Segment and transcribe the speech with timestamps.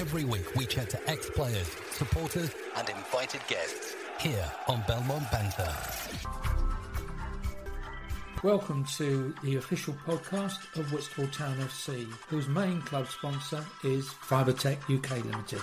[0.00, 5.70] Every week we chat to ex-players, supporters and invited guests here on Belmont Banter.
[8.42, 14.78] Welcome to the official podcast of Whitstable Town FC, whose main club sponsor is Fibertech
[14.84, 15.60] UK Limited.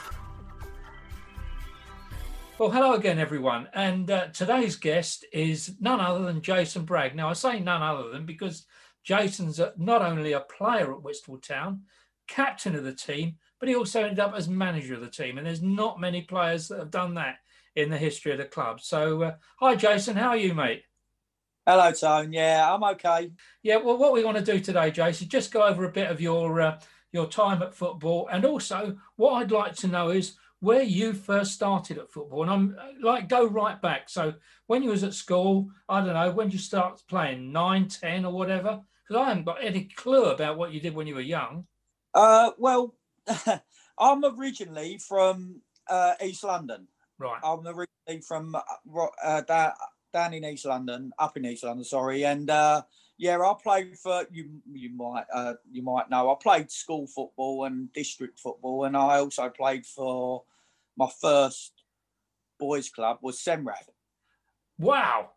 [2.60, 3.70] Well, hello again, everyone.
[3.74, 7.16] And uh, today's guest is none other than Jason Bragg.
[7.16, 8.68] Now, I say none other than because
[9.04, 11.86] Jason's not only a player at Whitstable Town,
[12.28, 15.38] captain of the team, but he also ended up as manager of the team.
[15.38, 17.38] And there's not many players that have done that
[17.76, 18.82] in the history of the club.
[18.82, 20.16] So, uh, hi, Jason.
[20.16, 20.84] How are you, mate?
[21.66, 22.32] Hello, Tone.
[22.32, 23.32] Yeah, I'm okay.
[23.62, 26.22] Yeah, well, what we want to do today, Jason, just go over a bit of
[26.22, 26.80] your uh,
[27.12, 31.54] your time at football, and also what I'd like to know is where you first
[31.54, 32.44] started at football.
[32.44, 34.10] And I'm like, go right back.
[34.10, 34.34] So
[34.68, 38.26] when you was at school, I don't know, when did you start playing, nine, ten,
[38.26, 38.82] or whatever?
[39.08, 41.66] Because I haven't got any clue about what you did when you were young.
[42.14, 42.96] Uh, well,
[44.00, 46.88] I'm originally from uh, East London.
[47.20, 47.40] Right.
[47.44, 49.72] I'm originally from uh, uh, down,
[50.14, 52.26] down in East London, up in East London, sorry.
[52.26, 52.84] And uh,
[53.18, 54.62] yeah, I played for you.
[54.72, 59.20] You might uh, you might know I played school football and district football, and I
[59.20, 60.44] also played for
[60.96, 61.74] my first
[62.60, 63.86] boys club was Senrab.
[64.78, 65.32] Wow.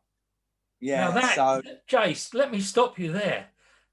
[0.80, 1.08] Yeah.
[1.08, 3.48] Now that, so Jace, let me stop you there.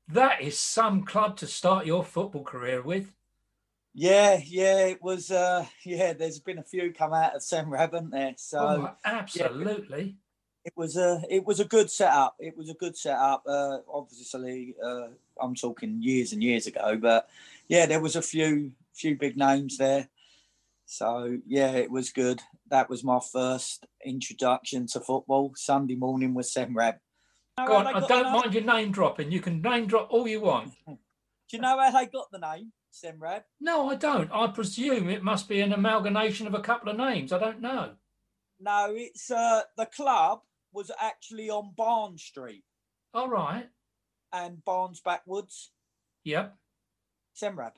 [0.09, 3.11] That is some club to start your football career with.
[3.99, 5.31] Yeah, yeah, it was.
[5.31, 8.35] Uh, yeah, there's been a few come out of Senrab, haven't there?
[8.37, 10.17] So oh, absolutely.
[10.63, 12.35] it was a it was a good setup.
[12.37, 13.41] It was a good setup.
[13.47, 15.07] Uh, obviously, uh,
[15.41, 17.27] I'm talking years and years ago, but
[17.69, 20.07] yeah, there was a few few big names there.
[20.85, 22.39] So yeah, it was good.
[22.69, 25.53] That was my first introduction to football.
[25.55, 26.99] Sunday morning was Senrab.
[27.65, 29.31] Go on, I don't mind your name dropping.
[29.31, 30.73] You can name drop all you want.
[30.85, 30.97] Do
[31.49, 33.43] you know how they got the name Senrab?
[33.59, 34.29] No, I don't.
[34.31, 37.31] I presume it must be an amalgamation of a couple of names.
[37.31, 37.91] I don't know.
[38.59, 40.41] No, it's uh, the club
[40.73, 42.63] was actually on Barn Street
[43.13, 43.67] All right.
[44.33, 45.71] and Barnes Backwoods.
[46.23, 46.55] Yep.
[47.35, 47.73] Senrab.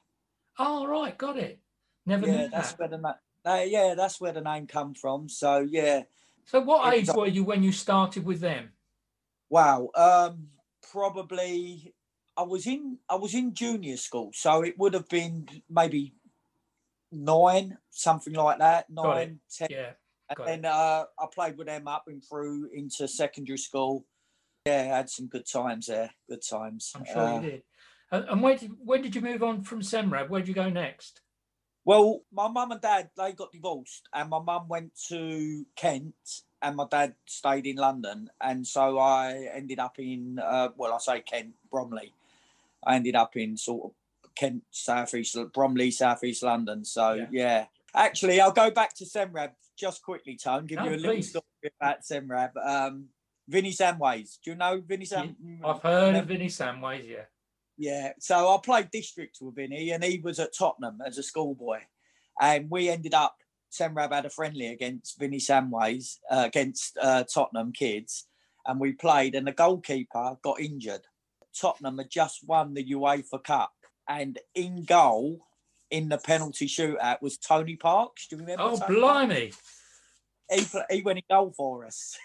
[0.57, 1.17] All right.
[1.17, 1.59] Got it.
[2.05, 2.79] Never Yeah, knew that's that.
[2.79, 3.13] where the na-
[3.45, 5.27] uh, yeah, that's where the name come from.
[5.29, 6.03] So yeah,
[6.45, 8.69] So, what age were you when you started with them?
[9.49, 9.89] Wow.
[9.95, 10.47] Um,
[10.91, 11.93] probably
[12.39, 16.13] I was in I was in junior school, so it would have been maybe
[17.11, 18.89] nine, something like that.
[18.89, 19.67] Nine, ten.
[19.69, 19.91] Yeah.
[20.29, 24.05] And got then uh, I played with them up and through into secondary school.
[24.65, 26.11] Yeah, I had some good times there.
[26.29, 26.93] Good times.
[26.95, 27.63] I'm sure Uh, you did.
[28.11, 30.29] And, when did when did you move on from Senrab?
[30.29, 31.21] Where did you go next?
[31.83, 36.15] Well, my mum and dad they got divorced, and my mum went to Kent,
[36.61, 40.99] and my dad stayed in London, and so I ended up in uh, well, I
[40.99, 42.13] say Kent, Bromley.
[42.85, 43.91] I ended up in sort of
[44.35, 46.85] Kent, southeast Bromley, southeast London.
[46.85, 47.27] So Yeah.
[47.31, 47.65] yeah.
[47.95, 50.65] actually, I'll go back to Senrab just quickly, Tone.
[50.65, 51.29] Give No, you a little please.
[51.29, 51.43] story
[51.79, 52.51] about Senrab.
[52.65, 53.09] Um,
[53.47, 54.37] Vinny Samways.
[54.43, 55.35] Do you know Vinny Sam?
[55.65, 57.07] I've heard of Vinny Samways.
[57.09, 57.25] Yeah.
[57.81, 61.79] Yeah, so I played district with Vinny, and he was at Tottenham as a schoolboy,
[62.41, 63.37] and we ended up.
[63.71, 68.27] Senrab had a friendly against Vinny Samways uh, against uh, Tottenham kids,
[68.65, 71.07] and we played, and the goalkeeper got injured.
[71.53, 73.71] Tottenham had just won the UEFA Cup,
[74.07, 75.45] and in goal
[75.91, 78.27] in the penalty shootout was Tony Parks.
[78.27, 78.63] Do you remember?
[78.63, 78.93] Oh, Tony Parks?
[78.93, 79.53] blimey!
[80.51, 82.17] He, he went in goal for us.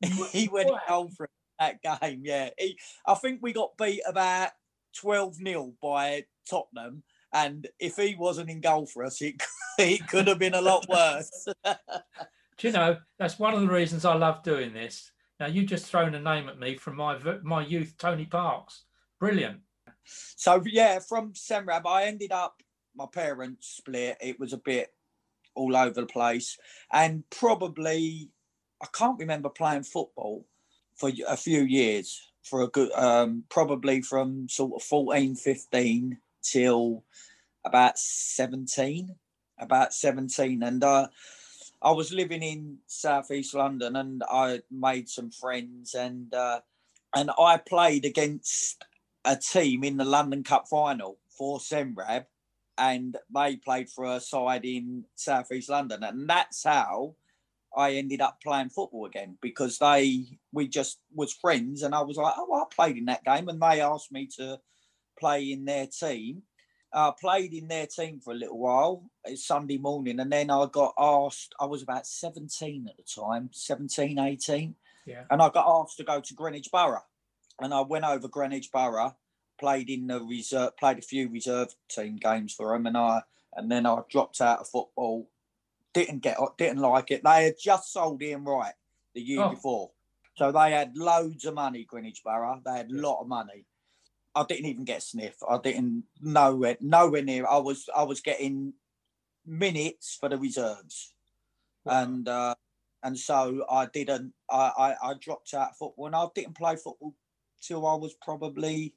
[0.32, 2.22] he went in goal for that game.
[2.24, 4.50] Yeah, he, I think we got beat about
[4.98, 7.02] twelve 0 by Tottenham,
[7.32, 9.42] and if he wasn't in goal for us, it
[9.78, 11.48] it could have been a lot worse.
[12.58, 15.10] Do you know that's one of the reasons I love doing this.
[15.42, 18.84] Now you just thrown a name at me from my my youth, Tony Parks.
[19.18, 19.58] Brilliant.
[20.04, 22.62] so yeah, from Senrab, I ended up.
[22.94, 24.18] My parents split.
[24.20, 24.94] It was a bit
[25.56, 26.56] all over the place,
[26.92, 28.30] and probably
[28.80, 30.46] I can't remember playing football
[30.94, 32.30] for a few years.
[32.44, 37.02] For a good, um, probably from sort of 14, 15 till
[37.64, 39.12] about 17,
[39.58, 40.62] about 17.
[40.62, 41.08] And uh,
[41.82, 46.60] I was living in southeast London and I made some friends and uh,
[47.14, 48.84] and I played against
[49.24, 52.26] a team in the London Cup final for Senrab
[52.78, 56.02] and they played for a side in southeast London.
[56.02, 57.16] And that's how
[57.76, 62.16] I ended up playing football again because they we just was friends and I was
[62.16, 64.60] like, oh, I played in that game and they asked me to
[65.18, 66.42] play in their team.
[66.94, 69.04] I played in their team for a little while.
[69.24, 73.50] It's Sunday morning and then I got asked, I was about 17 at the time,
[73.52, 74.74] 17, 18.
[75.06, 75.24] Yeah.
[75.30, 77.04] And I got asked to go to Greenwich Borough.
[77.60, 79.16] And I went over Greenwich Borough,
[79.58, 83.22] played in the reserve, played a few reserve team games for them and I
[83.54, 85.28] and then I dropped out of football.
[85.92, 87.22] Didn't get, uh, didn't like it.
[87.22, 88.72] They had just sold Ian Wright
[89.14, 89.50] the year Oh.
[89.50, 89.90] before,
[90.36, 91.84] so they had loads of money.
[91.84, 93.66] Greenwich Borough, they had a lot of money.
[94.34, 95.36] I didn't even get sniff.
[95.48, 97.46] I didn't nowhere nowhere near.
[97.46, 98.74] I was I was getting
[99.46, 101.12] minutes for the reserves,
[101.84, 102.54] and uh,
[103.02, 104.32] and so I didn't.
[104.50, 107.14] I, I I dropped out of football, and I didn't play football
[107.60, 108.94] till I was probably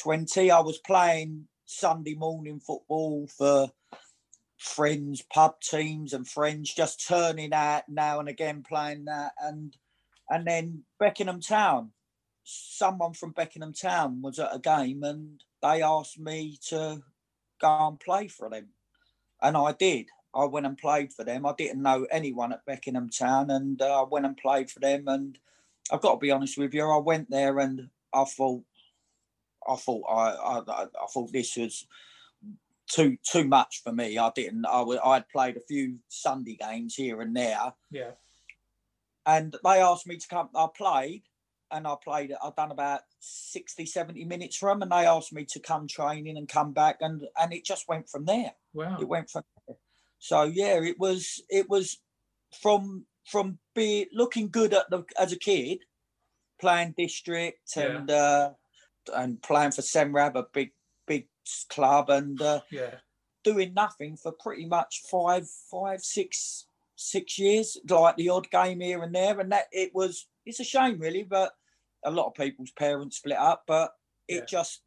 [0.00, 0.50] twenty.
[0.50, 3.70] I was playing Sunday morning football for
[4.58, 9.76] friends, pub teams, and friends, just turning out now and again playing that, and
[10.30, 11.92] and then Beckenham Town.
[12.44, 17.02] Someone from Beckenham Town was at a game, and they asked me to
[17.60, 18.68] go and play for them,
[19.42, 20.06] and I did.
[20.34, 21.46] I went and played for them.
[21.46, 25.04] I didn't know anyone at Beckenham Town, and uh, I went and played for them.
[25.06, 25.38] And
[25.92, 28.64] I've got to be honest with you, I went there and I thought,
[29.68, 31.86] I thought, I, I, I thought this was
[32.88, 34.18] too too much for me.
[34.18, 34.66] I didn't.
[34.66, 38.10] I I'd played a few Sunday games here and there, Yeah.
[39.24, 40.48] and they asked me to come.
[40.54, 41.22] I played,
[41.74, 42.30] and I played.
[42.30, 42.38] it.
[42.42, 46.38] I've done about 60, 70 minutes for them, and they asked me to come training
[46.38, 48.96] and come back, and and it just went from there Wow.
[49.00, 49.76] it went from there.
[50.18, 51.98] So yeah, it was it was
[52.62, 55.80] from from be looking good at the as a kid,
[56.60, 57.82] playing district Yeah.
[57.98, 58.50] and uh,
[59.14, 60.70] and playing for Senrab, a big
[61.06, 61.26] big
[61.68, 62.96] club, and uh, Yeah.
[63.42, 66.66] doing nothing for pretty much five five six
[66.96, 70.64] six years, like the odd game here and there, and that it was it's a
[70.64, 71.52] shame really, but
[72.04, 73.92] a lot of people's parents split up, but
[74.28, 74.44] it Yeah.
[74.46, 74.82] just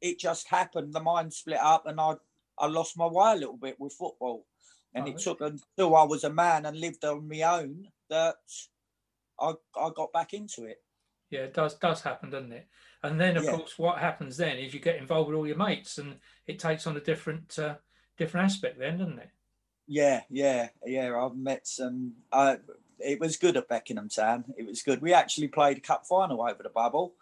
[0.00, 0.92] it just happened.
[0.94, 2.14] The mind split up, and I
[2.58, 4.46] I lost my way a little bit with football,
[4.94, 8.36] and Oh, it took until I was a man and lived on my own that
[9.40, 10.82] I I got back into it.
[11.30, 12.68] Yeah, it does does happen, doesn't it?
[13.02, 13.52] And then, of Yeah.
[13.52, 16.86] course, what happens then is you get involved with all your mates, and it takes
[16.86, 17.76] on a different uh,
[18.16, 19.30] different aspect, then, doesn't it?
[19.86, 21.16] Yeah, yeah, yeah.
[21.16, 22.14] I've met some.
[22.30, 22.56] Uh,
[23.02, 24.44] it was good at Beckenham Town.
[24.56, 25.02] It was good.
[25.02, 27.14] We actually played a cup final over the bubble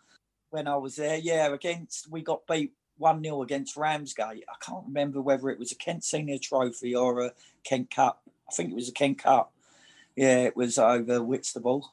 [0.50, 1.16] when I was there.
[1.16, 4.44] Yeah, against we got beat one 0 against Ramsgate.
[4.48, 7.32] I can't remember whether it was a Kent Senior Trophy or a
[7.64, 8.22] Kent Cup.
[8.48, 9.52] I think it was a Kent Cup.
[10.16, 11.92] Yeah, it was over Whitstable.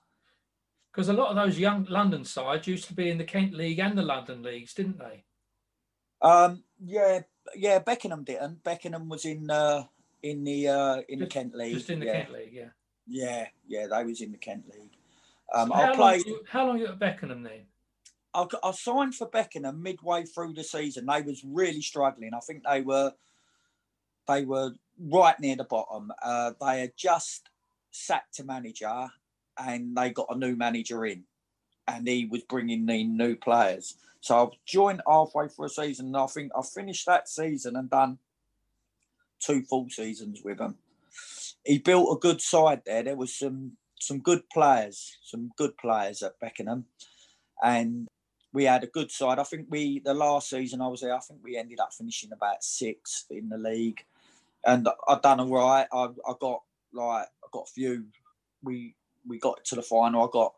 [0.91, 3.79] Because a lot of those young London sides used to be in the Kent League
[3.79, 5.23] and the London leagues, didn't they?
[6.21, 7.19] Um, yeah,
[7.53, 7.79] yeah.
[7.79, 8.63] Beckenham didn't.
[8.63, 9.83] Beckenham was in uh,
[10.23, 11.73] in the uh, in the Kent League.
[11.73, 12.21] Just in the yeah.
[12.21, 12.69] Kent League, yeah.
[13.07, 13.87] Yeah, yeah.
[13.87, 14.97] They was in the Kent League.
[15.53, 16.25] Um, So I how, played.
[16.25, 17.61] long, you- how long you at Beckenham then?
[18.33, 21.05] I, I signed for Beckenham midway through the season.
[21.05, 22.33] They was really struggling.
[22.33, 23.13] I think they were
[24.27, 26.11] they were right near the bottom.
[26.21, 27.49] Uh, they had just
[27.91, 29.07] sacked a manager,
[29.57, 31.23] and they got a new manager in,
[31.87, 33.95] and he was bringing in new players.
[34.19, 37.89] So I joined halfway through a season, and I think I finished that season and
[37.89, 38.17] done
[39.39, 40.75] two full seasons with him.
[41.65, 43.03] He built a good side there.
[43.03, 46.85] There was some some good players, some good players at Beckenham,
[47.63, 48.07] and
[48.53, 49.39] we had a good side.
[49.39, 52.31] I think we the last season I was there, I think we ended up finishing
[52.31, 54.03] about sixth in the league,
[54.65, 55.87] and I done all right.
[55.91, 56.61] I I got
[56.93, 58.05] like I got a few.
[58.63, 58.95] We
[59.27, 60.23] we got to the final.
[60.23, 60.53] I got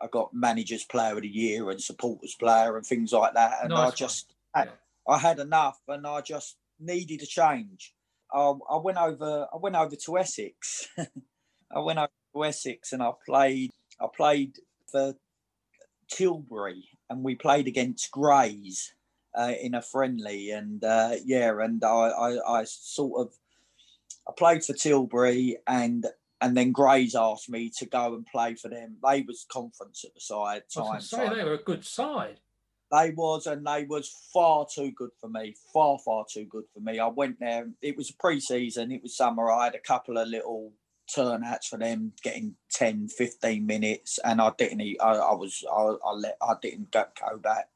[0.00, 3.58] I got managers player of the year and supporters player and things like that.
[3.62, 4.70] And Nice I just had,
[5.08, 7.94] I had enough, and I just needed a change.
[8.32, 10.88] I, I went over I went over to Essex.
[11.74, 13.70] I went over to Essex and I played
[14.00, 14.56] I played
[14.90, 15.14] for
[16.08, 18.94] Tilbury and we played against Grays
[19.36, 23.34] uh, in a friendly and uh, yeah and I, I I sort of
[24.28, 26.06] I played for Tilbury and
[26.40, 28.96] and then Grays asked me to go and play for them.
[29.06, 31.00] They was conference at the side I was time.
[31.00, 32.40] say so they were a good side.
[32.92, 36.80] They was and they was far too good for me far far too good for
[36.80, 36.98] me.
[36.98, 40.72] I went there it was pre-season it was summer i had a couple of little
[41.12, 46.12] turnouts for them getting 10 15 minutes and i didn't I, I was I, I
[46.12, 47.68] let i didn't go, go back.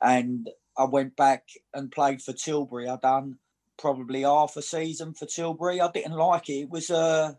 [0.00, 2.88] And i went back and played for tilbury.
[2.88, 3.38] I done
[3.78, 5.80] probably half a season for tilbury.
[5.80, 6.62] I didn't like it.
[6.62, 7.34] It was uh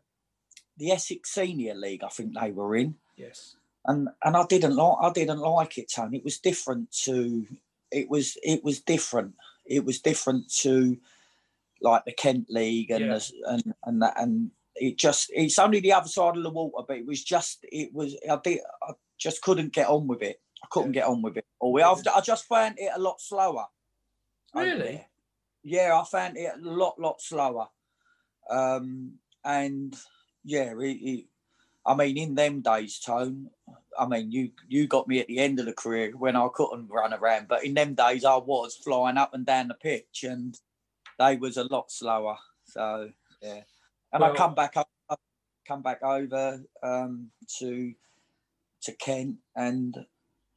[0.77, 2.95] the essex senior league i think they were in.
[3.15, 3.56] Yes.
[3.87, 6.17] And and I didn't like I didn't like it, Tony.
[6.17, 7.45] It was different to
[7.91, 9.33] it was it was different.
[9.65, 10.97] It was different to
[11.81, 13.13] like the Kent League and Yeah.
[13.17, 16.85] the, and and that and it just it's only the other side of the water,
[16.87, 20.41] but it was just it was I did I just couldn't get on with it.
[20.63, 21.01] I couldn't Yeah.
[21.01, 21.45] get on with it.
[21.59, 23.65] Or I, I just found it a lot slower.
[24.53, 25.05] Really?
[25.63, 27.67] Yeah, I found it a lot lot slower.
[28.49, 29.95] Um and
[30.43, 31.25] yeah, it, it,
[31.87, 33.49] I mean, in them days, Tone.
[33.97, 36.89] I mean, you you got me at the end of the career when I couldn't
[36.89, 40.55] run around, but in them days, I was flying up and down the pitch, and
[41.17, 42.37] they was a lot slower.
[42.65, 43.09] So
[43.41, 43.61] yeah,
[44.11, 44.89] and Well- I come back up,
[45.65, 47.93] come back over um, to
[48.81, 49.95] to Kent, and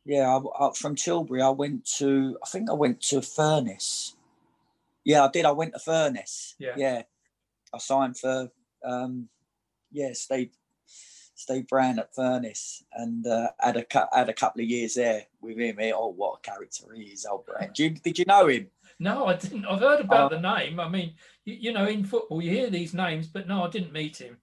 [0.04, 4.16] yeah, I, I, from Tilbury, I went to I think I went to Furnace.
[5.04, 5.44] Yeah, I did.
[5.46, 6.56] I went to Furnace.
[6.58, 6.74] Yeah.
[6.76, 7.02] yeah.
[7.72, 8.50] I signed for
[8.84, 9.28] um,
[9.92, 10.50] yeah Steve
[11.40, 15.56] Steve Brown at Furnace, and uh, had a had a couple of years there with
[15.56, 15.78] him.
[15.78, 17.70] He- Oh, what a character he is, old Brown.
[17.74, 18.68] Did you, did you know him?
[18.98, 19.64] No, I didn't.
[19.64, 20.36] I've heard about Oh.
[20.36, 20.78] the name.
[20.78, 21.14] I mean,
[21.46, 24.36] you, you know, in football, you hear these names, but no, I didn't meet him.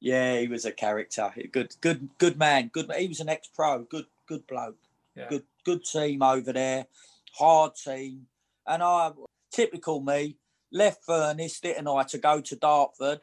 [0.00, 1.30] Yeah, he was a character.
[1.52, 2.68] Good, good, good man.
[2.72, 2.90] Good.
[2.98, 3.80] He was an ex-pro.
[3.84, 4.78] Good, good bloke.
[5.14, 5.28] Yeah.
[5.28, 6.86] Good, good team over there.
[7.34, 8.26] Hard team.
[8.66, 9.12] And I,
[9.52, 10.36] typical me,
[10.72, 13.20] left Furnace, didn't I, to go to Dartford.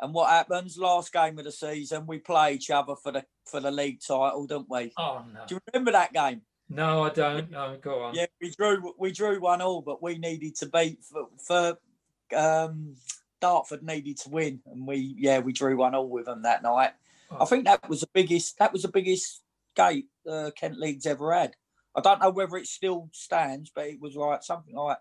[0.00, 0.76] And what happens?
[0.78, 4.46] Last game of the season, we play each other for the for the league title,
[4.46, 4.92] don't we?
[4.96, 6.42] Oh no, Do you remember that game?
[6.68, 7.50] no, I don't.
[7.50, 8.14] No, go on.
[8.14, 11.78] Yeah, we drew we drew one all, but we needed to beat for, for
[12.36, 12.94] um,
[13.40, 16.92] Dartford needed to win, and we yeah we drew one all with them that night.
[17.30, 17.44] I Oh.
[17.46, 19.42] think that was the biggest that was the biggest
[19.76, 21.54] gate uh, Kent League's ever had.
[21.94, 24.98] I don't know whether it still stands, but it was like something like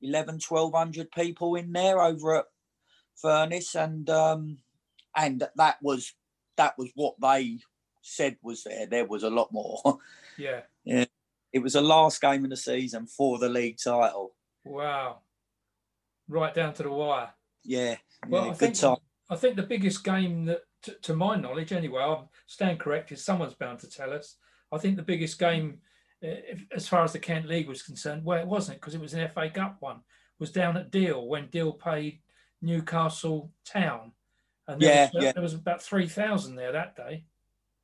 [0.00, 2.44] 11, 1200 people in there over at
[3.20, 4.58] Furnace, and um,
[5.16, 6.14] and that was
[6.56, 7.58] that was what they
[8.02, 8.86] said was there.
[8.86, 9.80] There was a lot more.
[10.40, 10.60] Yeah.
[10.84, 11.04] yeah.
[11.52, 14.36] it was the last game of the season for the league title.
[14.64, 15.18] Wow.
[16.28, 17.30] Right down to the wire.
[17.64, 17.96] Yeah,
[18.28, 18.96] Well, yeah I good think time.
[19.28, 23.18] I think the biggest game that, to, to my knowledge, anyway, I'll stand corrected.
[23.18, 24.36] Someone's bound to tell us.
[24.70, 25.80] I think the biggest game,
[26.22, 29.00] uh, if, as far as the Kent League was concerned, well, it wasn't because it
[29.00, 30.02] was an FA Cup one.
[30.38, 32.20] Was down at Deal when Deal played
[32.62, 34.12] Newcastle Town,
[34.66, 35.32] and there, Yeah, was, yeah.
[35.32, 37.24] there was about three thousand there that day.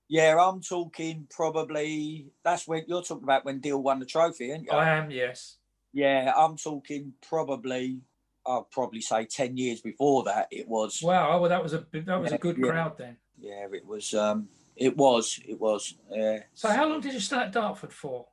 [0.08, 2.28] Yeah, I'm talking probably.
[2.42, 4.70] That's when you're talking about when Deal won the trophy, aren't you?
[4.70, 5.56] I am, yes.
[5.92, 8.00] Yeah, I'm talking probably.
[8.46, 10.48] I'll probably say ten years before that.
[10.50, 11.00] It was.
[11.02, 12.66] Wow, well, that was a that was a good yeah.
[12.66, 13.16] crowd then.
[13.38, 14.12] Yeah, it was.
[14.12, 15.40] Um, it was.
[15.46, 15.94] It was.
[16.10, 16.40] Yeah.
[16.52, 18.26] So, how long did you stay at Dartford for?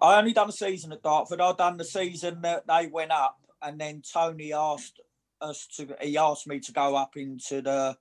[0.00, 1.40] I only done a season at Dartford.
[1.40, 5.00] I done the season that they went up, and then Tony asked
[5.44, 5.96] us to.
[6.00, 7.96] He asked me to go up into the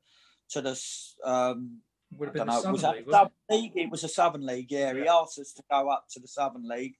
[0.50, 0.82] to the
[1.24, 1.80] um,
[2.18, 2.72] Would have been know.
[2.72, 3.86] Was Southern that League, League?
[3.86, 4.72] It was a Southern League.
[4.72, 6.96] Yeah, he asked us to go up to the Southern League,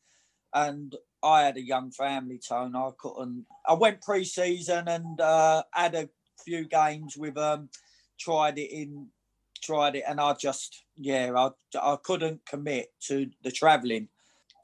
[0.54, 2.76] and I had a young family, Tone.
[2.76, 3.46] I couldn't.
[3.68, 6.10] I went pre-season and uh, had a
[6.44, 7.70] few games with um,
[8.20, 9.08] tried it in,
[9.62, 14.10] tried it, and I just yeah, I I couldn't commit to the travelling.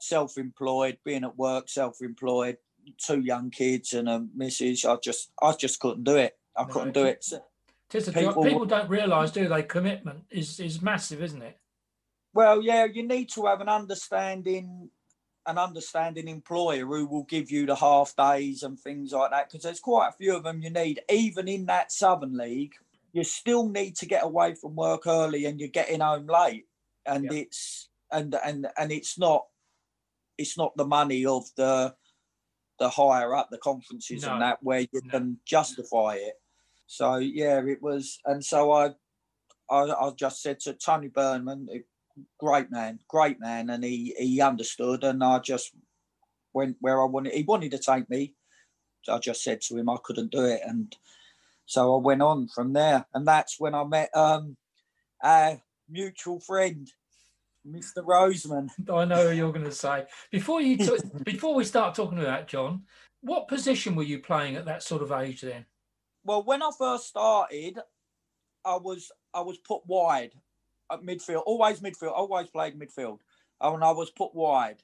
[0.02, 2.56] Self-employed, being at work, self-employed,
[2.98, 4.84] two young kids and a missus.
[4.84, 6.38] I just I just couldn't do it.
[6.56, 7.24] I No, couldn't do it.
[7.32, 7.42] it?
[7.88, 9.62] Tis a people- People don't realise, do they?
[9.62, 11.58] Commitment is is massive, isn't it?
[12.32, 14.90] Well, yeah, you need to have an understanding,
[15.46, 19.48] an understanding employer who will give you the half days and things like that.
[19.48, 21.00] Because there's quite a few of them you need.
[21.10, 22.74] Even in that Southern League,
[23.12, 26.66] you still need to get away from work early, and you're getting home late.
[27.06, 27.32] And Yeah.
[27.40, 29.46] it's and and and it's not,
[30.38, 31.94] it's not the money of the,
[32.80, 34.32] the higher up the conferences No.
[34.32, 35.10] and that where you No.
[35.10, 36.34] can justify it.
[36.86, 38.94] So yeah, it was, and so I,
[39.70, 41.68] I, I just said to Tony Burman,
[42.40, 45.72] great man, great man, and he he understood, and I just
[46.52, 47.34] went where I wanted.
[47.34, 48.34] He wanted to take me.
[49.02, 50.96] So I just said to him I couldn't do it, and
[51.66, 54.56] so I went on from there, and that's when I met um
[55.22, 56.90] our mutual friend,
[57.66, 58.04] Mr.
[58.04, 58.70] Roseman.
[58.92, 60.06] I know who you're going to say.
[60.30, 62.82] Before you t- before we start talking about John,
[63.20, 65.66] what position were you playing at that sort of age then?
[66.24, 67.78] Well, when I first started,
[68.64, 70.32] I was I was put wide
[70.90, 73.18] at midfield, always midfield, always played midfield,
[73.60, 74.82] and I was put wide,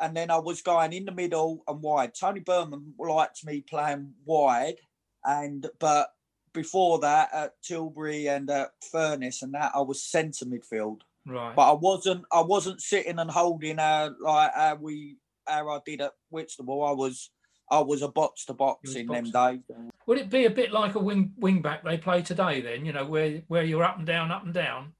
[0.00, 2.14] and then I was going in the middle and wide.
[2.14, 4.78] Tony Burman liked me playing wide,
[5.24, 6.14] and but
[6.52, 11.54] before that at Tilbury and at Furness and that I was centre midfield, Right.
[11.54, 16.00] but I wasn't I wasn't sitting and holding uh like how we how I did
[16.00, 16.84] at Whitstable.
[16.84, 17.30] I was
[17.70, 19.60] I was a box to box in them days.
[20.06, 22.84] Would it be a bit like a wing wing back they play today then?
[22.84, 24.92] You know, where where you're up and down, up and down.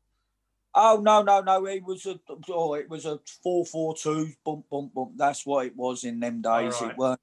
[0.74, 1.66] Oh no, no, no!
[1.66, 5.12] It was a oh, it was a four four two bump bump bump.
[5.16, 6.74] That's what it was in them days.
[6.74, 6.92] Alright.
[6.92, 7.20] It weren't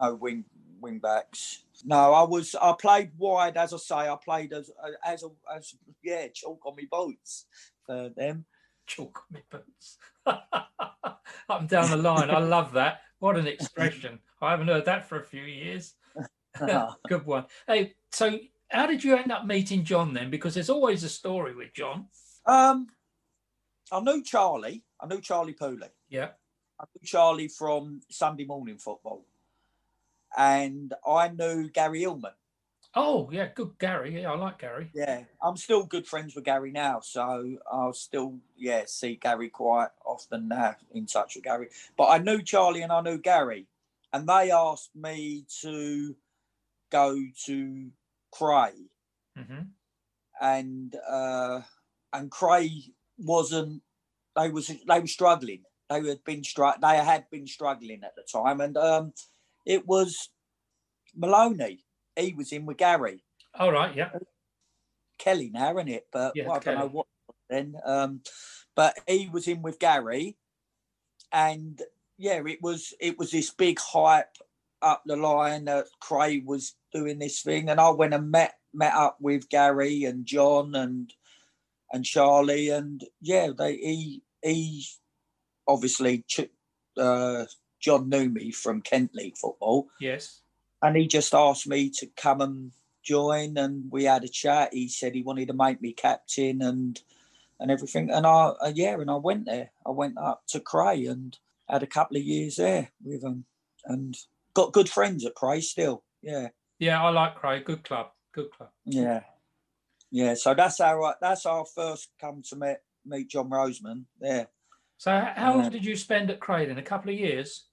[0.00, 0.44] no wing
[0.82, 1.64] wing backs.
[1.84, 3.94] No, I was I played wide as I say.
[3.94, 4.70] I played as
[5.04, 7.46] as a as yeah chalk on my boots
[7.86, 8.44] for them.
[8.86, 9.98] Chalk on my boots.
[10.26, 12.30] up and down the line.
[12.30, 13.00] I love that.
[13.18, 14.18] What an expression.
[14.40, 15.94] I haven't heard that for a few years.
[17.08, 17.46] Good one.
[17.66, 18.38] Hey, so
[18.70, 20.30] how did you end up meeting John then?
[20.30, 22.06] Because there's always a story with John.
[22.46, 22.88] Um,
[23.90, 24.82] I knew Charlie.
[25.00, 25.88] I knew Charlie Pooley.
[26.08, 26.30] Yeah.
[26.80, 29.24] I knew Charlie from Sunday morning football,
[30.36, 32.34] and I knew Gary Illman.
[32.94, 34.20] Oh yeah, good Gary.
[34.20, 34.90] Yeah, I like Gary.
[34.92, 39.88] Yeah, I'm still good friends with Gary now, so I'll still yeah see Gary quite
[40.04, 41.68] often now in touch with Gary.
[41.96, 43.66] But I knew Charlie and I knew Gary,
[44.12, 46.14] and they asked me to
[46.90, 47.90] go to
[48.30, 48.72] Cray,
[49.36, 49.62] hmm
[50.40, 51.60] and uh,
[52.12, 53.82] and Cray wasn't.
[54.36, 55.62] They was they were struggling.
[55.88, 59.12] They had been str- They had been struggling at the time, and um,
[59.64, 60.30] it was
[61.14, 61.84] Maloney.
[62.16, 63.24] He was in with Gary.
[63.58, 63.94] All right.
[63.94, 64.10] Yeah.
[65.18, 66.06] Kelly now, isn't it?
[66.12, 67.06] But Yeah, well, I don't know what
[67.48, 67.74] then.
[67.84, 68.20] Um,
[68.74, 70.36] but he was in with Gary,
[71.30, 71.80] and
[72.18, 74.36] yeah, it was it was this big hype
[74.80, 78.94] up the line that Cray was doing this thing, and I went and met met
[78.94, 81.12] up with Gary and John and
[81.92, 84.86] and Charlie, and yeah, they he he
[85.68, 86.50] obviously ch-
[86.98, 87.44] uh,
[87.82, 90.40] John knew me from Kent League football, Yes.
[90.80, 92.72] and he just asked me to come and
[93.02, 97.00] join and we had a chat he said he wanted to make me captain and
[97.58, 101.06] and everything and i uh, yeah and i went there i went up to cray
[101.06, 101.36] and
[101.68, 103.44] had a couple of years there with him
[103.86, 104.16] and
[104.54, 106.46] got good friends at cray still yeah
[106.78, 107.58] Yeah, I like Cray.
[107.64, 108.10] Good club.
[108.32, 108.70] Good club.
[108.84, 109.24] yeah
[110.12, 114.04] yeah so that's how I, that's how I first come to meet meet john roseman
[114.20, 114.46] there
[114.96, 116.78] So how long did you spend at Craydon?
[116.78, 117.64] A couple of years.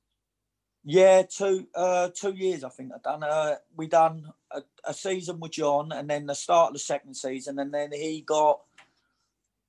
[0.83, 3.23] Yeah, two uh two years I think I done.
[3.23, 7.15] Uh, we done a, a season with John, and then the start of the second
[7.15, 8.61] season, and then he got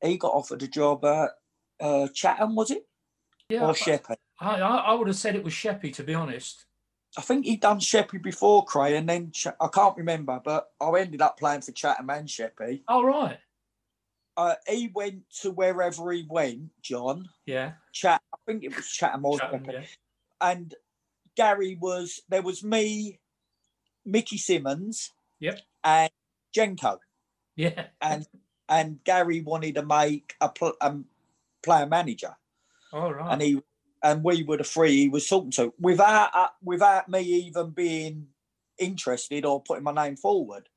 [0.02, 1.30] he got offered a job at
[1.80, 2.86] uh, Chatham, was it
[3.48, 3.66] Yeah.
[3.66, 4.14] or Sheppey?
[4.40, 6.64] I, I would have said it was Sheppey, to be honest.
[7.18, 11.20] I think he'd done Sheppey before Cray, and then I can't remember, but I ended
[11.20, 12.82] up playing for Chatham and Sheppey.
[12.88, 13.38] Oh right.
[14.36, 17.28] Uh, he went to wherever he went, John.
[17.44, 17.72] Yeah.
[17.92, 19.72] Chat, I think it was Chatham or Chatham, Sheppey.
[19.74, 19.86] yeah.
[20.40, 20.74] and
[21.40, 23.18] Gary was there was me,
[24.04, 25.58] Mickey Simmons, Yep.
[25.82, 26.10] and
[26.54, 26.98] Jenko,
[27.56, 27.86] Yeah.
[28.02, 28.26] and
[28.68, 31.06] and Gary wanted to make a pl- um,
[31.62, 32.36] player manager,
[32.92, 33.32] All right.
[33.32, 33.62] and he
[34.02, 38.28] and we were the three he was talking to without uh, without me even being
[38.78, 40.68] interested or putting my name forward.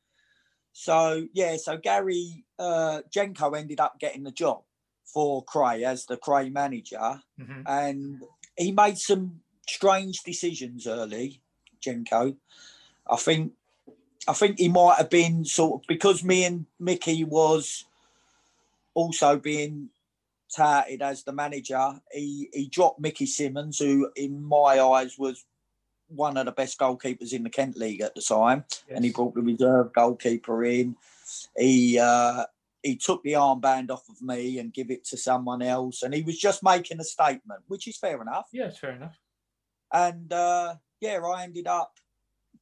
[0.71, 4.63] So yeah, so Gary uh, Jenko ended up getting the job
[5.13, 7.63] for Cray as the Cray manager Mhm.
[7.67, 8.23] and
[8.57, 11.41] he made some strange decisions early,
[11.85, 12.35] Jenko.
[13.09, 13.53] I think
[14.27, 17.85] I think he might have been sort of because me and Mickey was
[18.93, 19.89] also being
[20.55, 21.99] touted as the manager.
[22.11, 25.43] He he dropped Mickey Simmons, who in my eyes was
[26.07, 29.33] one of the best goalkeepers in the Kent League at the time, and he brought
[29.33, 30.95] the reserve goalkeeper in.
[31.57, 32.45] He uh,
[32.81, 36.21] he took the armband off of me and give it to someone else, and he
[36.21, 38.47] was just making a statement, which is fair enough.
[38.53, 39.17] Yeah, it's fair enough.
[39.93, 41.93] And uh, yeah, I ended up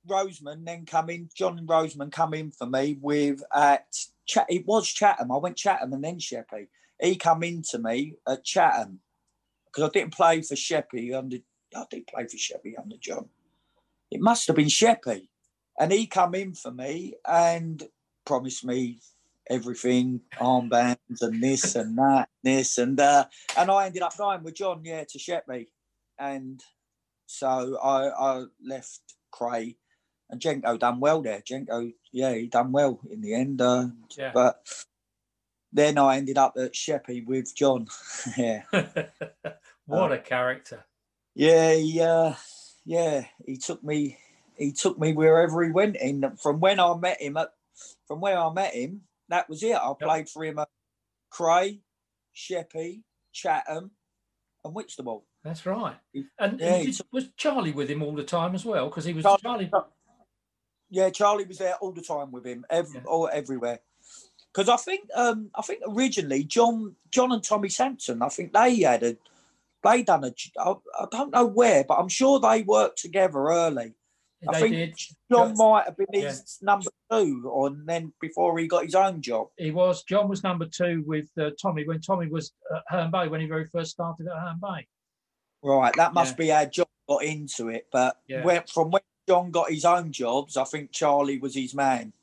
[0.07, 1.29] Roseman then coming, in.
[1.35, 3.87] John Roseman come in for me with at
[4.25, 4.47] Chat.
[4.49, 5.31] It was Chatham.
[5.31, 6.67] I went Chatham and then Sheppey.
[7.01, 8.99] He come in to me at Chatham
[9.65, 11.37] because I didn't play for Sheppey under.
[11.75, 13.29] I did play for Sheppey under John.
[14.11, 15.29] It must have been Sheppey,
[15.79, 17.81] and he come in for me and
[18.25, 18.99] promised me
[19.49, 23.25] everything, armbands and this and that, this and uh,
[23.57, 25.67] and I ended up going with John, yeah, to Sheppey,
[26.19, 26.61] and
[27.31, 28.99] so I, I left
[29.31, 29.77] Cray,
[30.29, 31.41] and Jenko done well there.
[31.41, 33.61] Jenko, yeah, he done well in the end.
[33.61, 34.31] Uh, Yeah.
[34.33, 34.65] but
[35.71, 37.87] then I ended up at Sheppey with John.
[38.37, 38.63] yeah,
[39.85, 40.83] what a character.
[41.33, 42.33] yeah, he, uh,
[42.85, 43.25] yeah.
[43.45, 44.17] He took me.
[44.57, 45.95] He took me wherever he went.
[45.95, 47.53] In from when I met him at,
[48.07, 49.75] from where I met him, that was it.
[49.75, 50.67] I played for him at
[51.29, 51.79] Cray,
[52.33, 53.91] Sheppey, Chatham,
[54.65, 55.25] and Whitstable.
[55.43, 55.95] That's right.
[56.39, 58.87] And, yeah, he was Charlie with him all the time as well?
[58.89, 59.71] Because he was Charlie- Charlie.
[60.89, 63.01] Yeah, Charlie was there all the time with him, ev- Yeah.
[63.07, 63.79] all everywhere.
[64.53, 68.81] Because I think, um, I think originally John, John and Tommy Sampson, I think they
[68.81, 69.17] had a,
[69.83, 73.93] they done a, I, I don't know where, but I'm sure they worked together early.
[74.47, 74.99] I They think did.
[75.31, 79.49] John might have been his number two, or then before he got his own job.
[79.55, 80.03] He was.
[80.03, 83.45] John was number two with uh, Tommy when Tommy was at Herne Bay when he
[83.47, 84.87] very first started at Herne Bay.
[85.63, 87.87] Right, that must be how John got into it.
[87.91, 88.43] But Yeah.
[88.43, 92.13] when, from when John got his own jobs, I think Charlie was his man.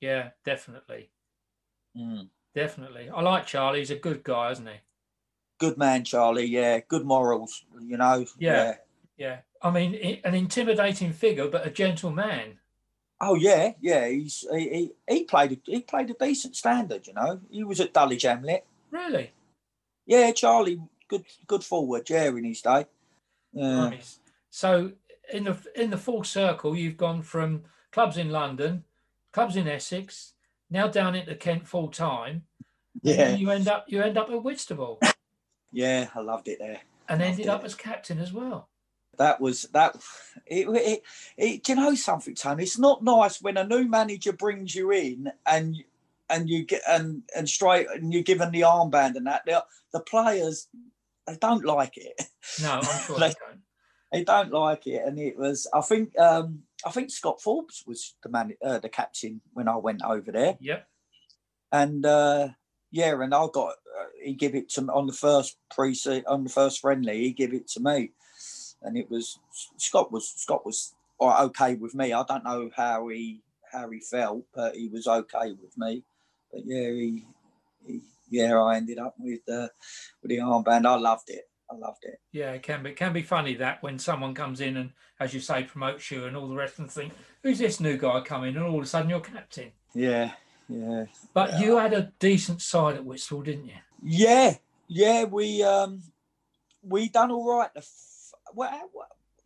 [0.00, 1.10] Yeah, definitely,
[1.96, 2.28] Mm.
[2.54, 3.08] definitely.
[3.10, 3.80] I like Charlie.
[3.80, 4.80] He's a good guy, isn't he?
[5.58, 6.46] Good man, Charlie.
[6.46, 7.64] Yeah, good morals.
[7.80, 8.24] You know.
[8.38, 8.76] Yeah.
[9.16, 9.40] Yeah.
[9.60, 12.60] I mean, an intimidating figure, but a gentle man.
[13.20, 14.06] Oh yeah, yeah.
[14.08, 17.08] He's he, he, he played a- he played a decent standard.
[17.08, 18.64] You know, he was at Dulwich Hamlet.
[18.92, 19.32] Really.
[20.06, 22.08] Yeah, Charlie, good good forward.
[22.08, 22.86] Yeah, in his day.
[23.52, 23.90] Yeah.
[23.90, 24.20] Nice.
[24.50, 24.92] So
[25.32, 28.84] in the in the full circle, you've gone from clubs in London,
[29.32, 30.34] clubs in Essex,
[30.70, 32.44] now down into Kent full time.
[33.02, 35.00] Yeah, you end up you end up at Whitstable.
[35.70, 36.80] Yeah, I loved it there.
[37.08, 37.50] And loved ended it.
[37.50, 38.68] up as captain as well.
[39.18, 39.96] That was that.
[40.46, 41.02] It, it,
[41.36, 42.62] it, do you know something, Tony?
[42.62, 45.76] It's not nice when a new manager brings you in and
[46.30, 49.44] and you get and and straight and you're given the armband and that.
[49.92, 50.68] The players
[51.28, 52.20] they don't like it.
[52.62, 53.60] No, I'm sure they, they don't.
[54.10, 55.68] They don't like it, and it was.
[55.72, 56.18] I think.
[56.18, 60.30] um I think Scott Forbes was the man, uh, the captain when I went over
[60.30, 60.56] there.
[60.60, 60.86] Yep.
[61.72, 62.48] And uh,
[62.90, 65.94] yeah, and I got uh, he gave it to me on the first pre
[66.26, 67.20] on the first friendly.
[67.20, 68.12] He gave it to me,
[68.82, 69.38] and it was
[69.76, 72.12] Scott was Scott was okay with me.
[72.12, 76.04] I don't know how he how he felt, but he was okay with me.
[76.50, 77.26] But yeah, he,
[77.86, 79.70] he yeah, I ended up with the
[80.22, 80.86] with the armband.
[80.86, 81.44] I loved it.
[81.70, 82.20] I loved it.
[82.32, 85.34] Yeah, it can be it can be funny that when someone comes in and, as
[85.34, 87.12] you say, promotes you and all the rest, and think,
[87.42, 88.56] who's this new guy coming?
[88.56, 89.72] And all of a sudden you're captain.
[89.94, 90.32] Yeah,
[90.68, 91.04] yeah.
[91.34, 91.60] But yeah.
[91.60, 93.76] you had a decent side at Whitstable, didn't you?
[94.02, 94.54] Yeah,
[94.86, 95.24] yeah.
[95.24, 96.02] We um
[96.82, 97.72] we done all right.
[97.74, 98.90] The f- well,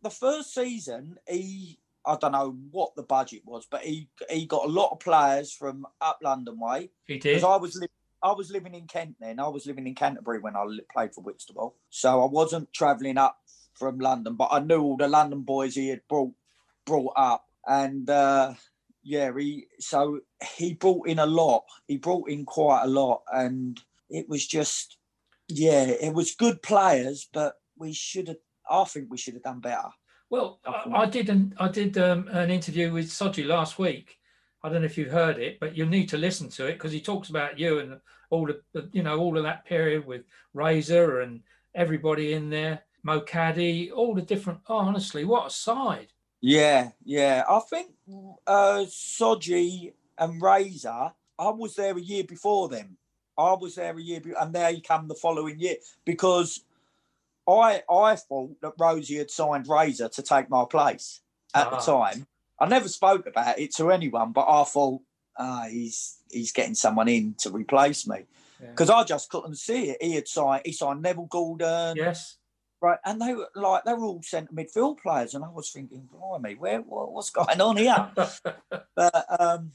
[0.01, 4.65] the first season, he I don't know what the budget was, but he he got
[4.65, 6.89] a lot of players from up London way.
[7.05, 7.35] He did.
[7.35, 7.89] Because I was living
[8.23, 9.39] I was living in Kent then.
[9.39, 13.37] I was living in Canterbury when I played for Whitstable, so I wasn't travelling up
[13.73, 16.31] from London, but I knew all the London boys he had brought
[16.85, 18.53] brought up, and uh,
[19.03, 20.21] yeah, he so
[20.55, 21.65] he brought in a lot.
[21.87, 24.97] He brought in quite a lot, and it was just
[25.49, 28.37] yeah, it was good players, but we should have.
[28.69, 29.89] I think we should have done better.
[30.29, 34.17] Well, I, I did an I did um, an interview with Soji last week.
[34.63, 36.93] I don't know if you've heard it, but you'll need to listen to it because
[36.93, 37.99] he talks about you and
[38.29, 40.23] all the you know all of that period with
[40.53, 41.41] Razor and
[41.75, 44.59] everybody in there, Mo Caddy, all the different.
[44.67, 46.13] Oh, honestly, what a side!
[46.39, 47.43] Yeah, yeah.
[47.49, 47.91] I think
[48.47, 51.11] uh, Soji and Razor.
[51.39, 52.97] I was there a year before them.
[53.37, 56.63] I was there a year, before, and they come the following year because
[57.47, 61.21] I I thought that Rosie had signed Razor to take my place
[61.53, 61.79] at the ah.
[61.79, 62.27] time.
[62.63, 65.01] I never spoke about it to anyone, but I thought
[65.37, 68.19] ah, he's he's getting someone in to replace me
[68.61, 68.95] because yeah.
[68.95, 69.97] I just couldn't see it.
[70.01, 71.97] He had signed he signed Neville Gordon.
[71.97, 72.37] Yes.
[72.81, 76.07] Right, and they were like they were all centre midfield players, and I was thinking,
[76.09, 78.11] blimey, where what, what's going on here?
[78.95, 79.71] but um,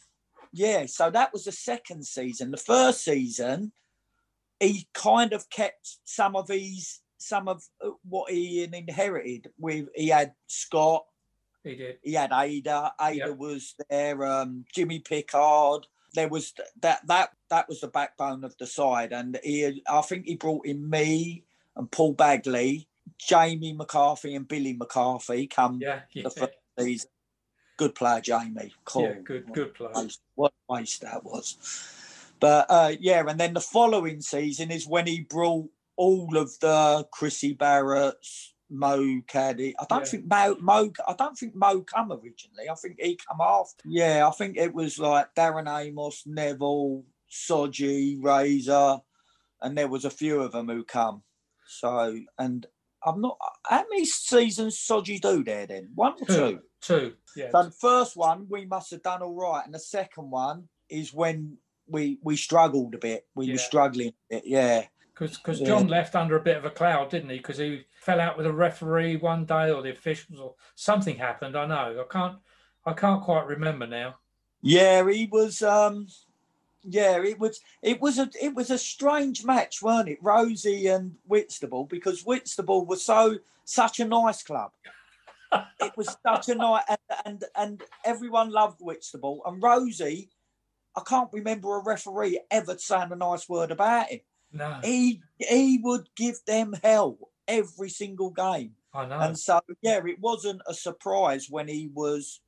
[0.52, 2.50] yeah, so that was the second season.
[2.50, 3.72] The first season,
[4.60, 9.50] he kind of kept some of his some of uh, what he inherited.
[9.58, 11.04] With he had Scott,
[11.68, 11.98] he did.
[12.02, 12.94] He had Ada.
[13.00, 13.36] Ada yep.
[13.36, 14.24] was there.
[14.26, 15.86] Um, Jimmy Pickard.
[16.14, 20.26] There was that that that was the backbone of the side, and he I think
[20.26, 21.44] he brought in me
[21.76, 25.46] and Paul Bagley, Jamie McCarthy, and Billy McCarthy.
[25.46, 26.24] Come yeah, yeah.
[26.24, 27.10] the first season.
[27.76, 28.74] Good player, Jamie.
[28.84, 29.02] Cool.
[29.02, 30.08] Yeah, good, good player.
[30.34, 31.56] What a waste that was.
[32.40, 37.06] But uh, yeah, and then the following season is when he brought all of the
[37.12, 39.74] Chrissy Barrett's, Mo Caddy.
[39.78, 40.04] I don't yeah.
[40.04, 40.92] think Mo, Mo.
[41.06, 42.68] I don't think Mo come originally.
[42.70, 43.82] I think he come after.
[43.86, 48.98] Yeah, I think it was like Darren Amos, Neville, Soji, Razor,
[49.62, 51.22] and there was a few of them who come.
[51.66, 52.66] So, and
[53.04, 53.38] I'm not.
[53.66, 55.90] How many seasons Soji do there then?
[55.94, 56.60] One or two?
[56.80, 57.14] Two.
[57.36, 57.50] Yeah.
[57.50, 61.12] So the first one we must have done all right, and the second one is
[61.12, 63.26] when we we struggled a bit.
[63.34, 63.54] We yeah.
[63.54, 64.42] were struggling a bit.
[64.46, 64.84] Yeah
[65.18, 67.38] because John left under a bit of a cloud, didn't he?
[67.38, 71.56] Because he fell out with a referee one day, or the officials, or something happened.
[71.56, 72.04] I know.
[72.04, 72.38] I can't.
[72.86, 74.16] I can't quite remember now.
[74.62, 75.62] Yeah, he was.
[75.62, 76.06] um
[76.82, 77.60] Yeah, it was.
[77.82, 78.30] It was a.
[78.40, 80.18] It was a strange match, weren't it?
[80.22, 84.72] Rosie and Whitstable, because Whitstable was so such a nice club.
[85.80, 90.30] it was such a nice, and, and and everyone loved Whitstable, and Rosie.
[90.96, 94.20] I can't remember a referee ever saying a nice word about him.
[94.52, 94.78] No.
[94.82, 98.72] He he would give them hell every single game.
[98.94, 99.18] I know.
[99.18, 102.40] And so yeah, it wasn't a surprise when he was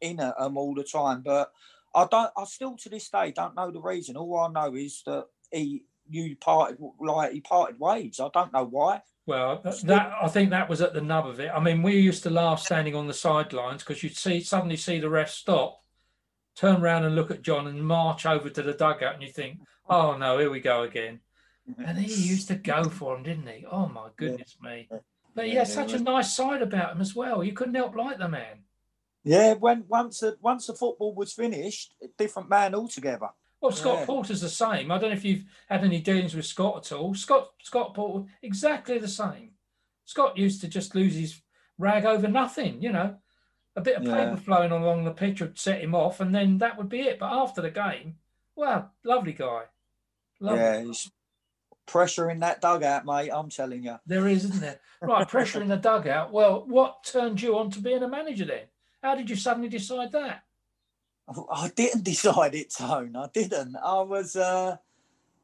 [0.00, 1.22] in at them all the time.
[1.22, 1.52] But
[1.94, 4.16] I don't I still to this day don't know the reason.
[4.16, 8.20] All I know is that he you parted like he parted ways.
[8.20, 9.02] I don't know why.
[9.26, 11.50] Well, that I think that was at the nub of it.
[11.54, 15.00] I mean, we used to laugh standing on the sidelines because you'd see suddenly see
[15.00, 15.82] the ref stop,
[16.56, 19.58] turn around and look at John and march over to the dugout, and you think,
[19.86, 21.20] "Oh no, here we go again."
[21.84, 23.66] And he used to go for him, didn't he?
[23.70, 24.70] Oh my goodness yeah.
[24.70, 24.88] me!
[25.34, 27.44] But he had such a nice side about him as well.
[27.44, 28.64] You couldn't help like the man.
[29.24, 33.28] Yeah, when once the, once the football was finished, a different man altogether.
[33.60, 34.06] Well, Scott yeah.
[34.06, 34.90] Porter's the same.
[34.90, 37.14] I don't know if you've had any dealings with Scott at all.
[37.14, 39.50] Scott Scott Porter, exactly the same.
[40.04, 41.42] Scott used to just lose his
[41.76, 43.16] rag over nothing, you know.
[43.76, 44.24] A bit of Yeah.
[44.24, 47.18] paper flowing along the pitch would set him off, and then that would be it.
[47.18, 48.16] But after the game,
[48.56, 49.64] wow, lovely guy.
[50.40, 50.60] Lovely.
[50.60, 51.10] Yeah, he's
[51.88, 53.30] pressure in that dugout, mate.
[53.32, 53.96] I'm telling you.
[54.06, 54.80] There is, isn't there?
[55.00, 56.32] Right, pressure in the dugout.
[56.32, 58.66] Well, what turned you on to being a manager then?
[59.02, 60.42] How did you suddenly decide that?
[61.52, 63.16] I didn't decide it, Tone.
[63.16, 63.76] I didn't.
[63.76, 64.76] I was, uh,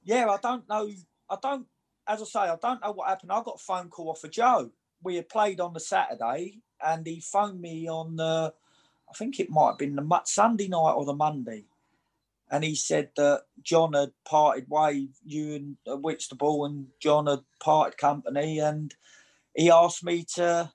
[0.04, 0.90] yeah, I don't know.
[1.30, 1.66] I don't,
[2.06, 3.32] as I say, I don't know what happened.
[3.32, 4.70] I got a phone call off of Joe.
[5.02, 8.52] We had played on the Saturday and he phoned me on the,
[9.08, 11.64] I think it might have been the Sunday night or the Monday.
[12.50, 17.40] And he said that John had parted way, you and uh, Whitstable and John had
[17.60, 18.58] parted company.
[18.58, 18.94] And
[19.54, 20.72] he asked me to,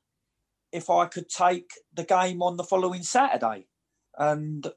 [0.71, 3.67] if I could take the game on the following Saturday.
[4.17, 4.67] And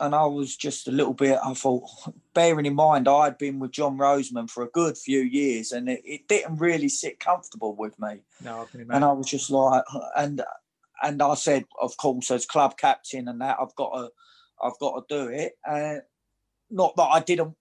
[0.00, 1.38] and I was just a little bit.
[1.44, 1.88] I thought,
[2.34, 6.02] bearing in mind, I'd been with John Roseman for a good few years, and it,
[6.04, 8.20] it didn't really sit comfortable with me.
[8.42, 9.04] No, I can And.
[9.04, 9.82] I was just like,
[10.16, 10.42] and
[11.02, 14.10] and I said, of course, as club captain and that, I've got to,
[14.62, 15.52] I've got to do it.
[15.66, 16.00] Uh,
[16.70, 17.54] not that I didn't.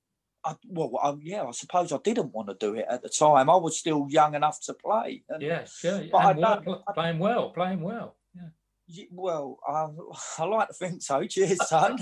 [0.45, 3.49] I, well, I, yeah, I suppose I didn't want to do it at the time.
[3.49, 5.23] I was still young enough to play.
[5.29, 6.03] And, yeah, sure.
[6.11, 8.15] But I and well, I- playing well, playing well.
[8.35, 8.49] Yeah.
[8.87, 9.87] Ye- Well, I,
[10.41, 11.25] I like to think so.
[11.25, 11.97] Cheers, son.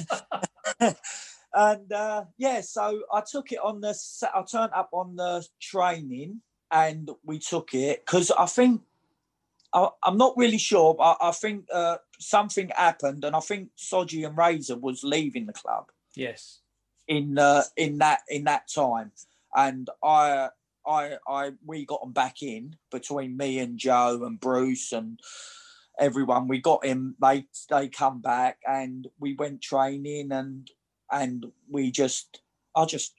[1.53, 3.95] and uh, yeah, so I took it on the.
[4.33, 8.81] I turned up on the training, and we took it because I think
[9.73, 13.69] I, I'm not really sure, but I, I think uh, something happened, and I think
[13.77, 16.59] Soji and Razor was leaving the club Yes.
[17.07, 19.11] In uh, in that in that time,
[19.55, 20.49] and I
[20.85, 25.19] I I we got him back in between me and Joe and Bruce and
[25.99, 26.47] everyone.
[26.47, 27.15] We got him.
[27.21, 30.69] They they come back and we went training and
[31.11, 32.41] and we just
[32.75, 33.13] I just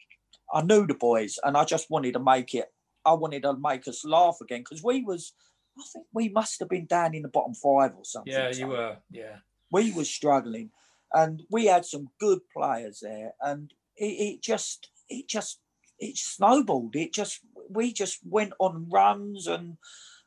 [0.53, 2.73] I knew the boys and I just wanted to make it.
[3.05, 5.33] I wanted to make us laugh again because we was.
[5.79, 8.33] I think we must have been down in the bottom five or something.
[8.33, 8.97] Yeah, you so were.
[9.11, 9.37] Yeah.
[9.71, 10.71] we were struggling
[11.17, 15.59] and we had some good players there and it, it just it just
[15.99, 16.95] it snowballed.
[16.95, 19.79] It just we just went on runs and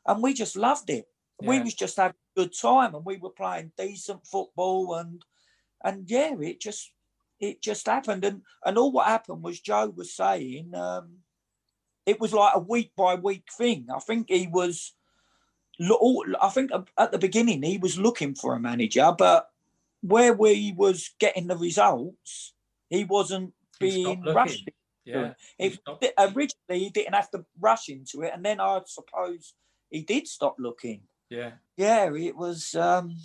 [0.06, 1.06] and we just loved it.
[1.42, 5.22] We was just having a good time and we were playing decent football and
[5.82, 6.90] and yeah it just
[7.38, 8.24] it just happened.
[8.24, 11.18] And and all what happened was joe was saying um
[12.04, 13.86] it was like a week by week thing.
[13.94, 14.92] I think he was
[15.80, 19.50] I think at the beginning he was looking for a manager, but
[20.02, 22.54] where we was getting the results,
[22.88, 24.68] he wasn't He being rushed.
[25.04, 25.34] Yeah.
[25.58, 29.54] He, he originally, he didn't have to rush into it, and then I suppose
[29.90, 31.02] he did stop looking.
[31.28, 31.52] Yeah.
[31.76, 32.74] Yeah, it was.
[32.74, 33.16] Um,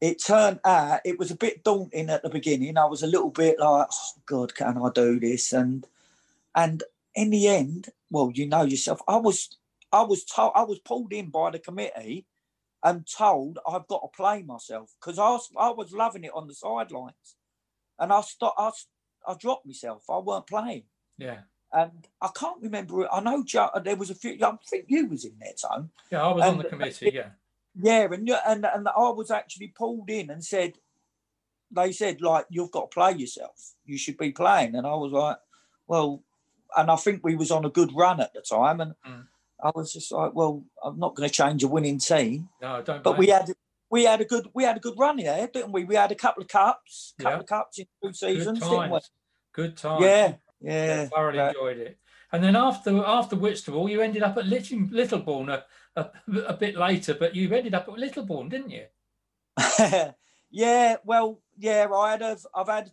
[0.00, 2.78] it turned out it was a bit daunting at the beginning.
[2.78, 5.86] I was a little bit like, "Oh God, can I do this?" And
[6.54, 6.82] and
[7.14, 9.58] in the end, well, you know yourself, I was
[9.92, 12.26] I was told I was pulled in by the committee
[12.82, 16.46] and told I've got to play myself because I was, I was loving it on
[16.46, 17.36] the sidelines,
[17.98, 18.58] and I stopped.
[18.58, 18.70] I,
[19.30, 20.04] I dropped myself.
[20.08, 20.84] I weren't playing.
[21.18, 21.40] Yeah.
[21.72, 23.06] And I can't remember.
[23.12, 24.36] I know Joe, there was a few.
[24.42, 25.90] I think you was in there, Tom.
[26.10, 26.24] Yeah.
[26.24, 27.10] I was on the committee.
[27.14, 27.28] Yeah.
[27.80, 30.78] Yeah, and you- and and I was actually pulled in and said,
[31.70, 33.74] they said like you've got to play yourself.
[33.84, 35.36] You should be playing, and I was like,
[35.86, 36.24] well,
[36.76, 39.26] and I think we was on a good run at the time, and Mm.
[39.62, 42.80] I was just like, well, I'm not going to change a winning team, No, I
[42.82, 43.02] don't.
[43.02, 43.32] but we you.
[43.34, 43.52] had
[43.90, 45.84] we had a good we had a good run here, didn't we?
[45.84, 47.40] We had a couple of cups, couple Yeah.
[47.40, 49.10] of cups in two seasons, didn't times.
[49.52, 50.02] Good times.
[50.04, 51.48] Yeah, Yeah, thoroughly yeah.
[51.48, 51.98] enjoyed it.
[52.32, 55.64] And then after after Whitstable, you ended up at Little, Littlebourne a,
[56.00, 56.10] a,
[56.46, 58.84] a bit later, but you ended up at Littlebourne, didn't you?
[60.50, 62.92] yeah, well, yeah, I had a, I've had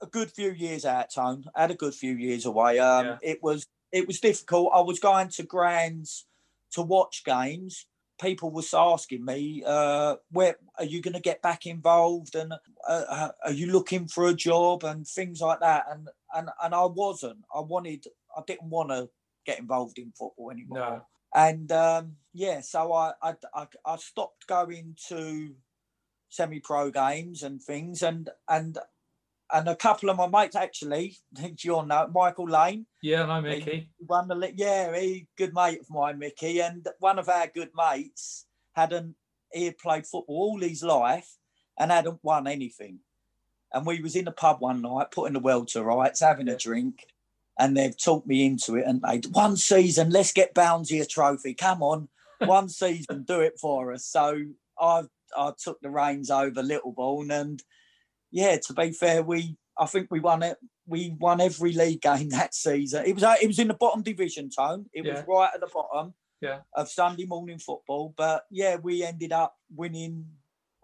[0.00, 1.44] a good few years out tone.
[1.54, 2.78] I had a good few years away.
[2.78, 3.16] Um, Yeah.
[3.22, 4.70] It was it was difficult.
[4.74, 6.26] I was going to Grands
[6.72, 7.86] to watch games.
[8.20, 13.04] People was asking me, uh, "Where are you going to get back involved?" And uh,
[13.08, 15.84] uh, are you looking for a job and things like that?
[15.90, 17.44] And and and I wasn't.
[17.54, 18.06] I wanted.
[18.36, 19.08] I didn't want to
[19.46, 21.02] get involved in football anymore No.
[21.34, 25.54] and um, yeah, so I, I I I stopped going to
[26.28, 28.78] semi-pro games and things, and and
[29.52, 31.16] and a couple of my mates actually,
[31.58, 33.90] you'll know Michael Lane, Yeah, no, Mickey.
[33.98, 37.70] he won the yeah, he good mate of mine, Mickey, and one of our good
[37.76, 39.14] mates hadn't
[39.52, 41.36] he had played football all his life
[41.78, 42.98] and hadn't won anything,
[43.72, 46.56] and we was in the pub one night putting the world to rights, having a
[46.56, 47.06] drink.
[47.60, 50.10] And they've talked me into it, and they one season.
[50.10, 51.54] Let's get Bounty a trophy.
[51.54, 52.08] Come on,
[52.44, 54.04] one season, do it for us.
[54.06, 54.38] So
[54.80, 55.02] I
[55.36, 57.60] I took the reins over Littlebourne, and
[58.30, 60.56] yeah, to be fair, we I think we won it.
[60.86, 63.04] We won every league game that season.
[63.06, 64.86] It was uh, it was in the bottom division, Tone.
[64.92, 66.60] It was right at the bottom, yeah.
[66.74, 68.14] of Sunday morning football.
[68.16, 70.26] But yeah, we ended up winning.